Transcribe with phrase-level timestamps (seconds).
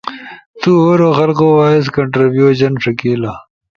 [0.61, 3.33] تو ہورو خلقو وائس کنٹربیوشن ݜکیلا،